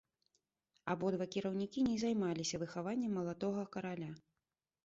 [0.93, 4.11] Абодва кіраўнікі не займаліся выхаваннем маладога караля.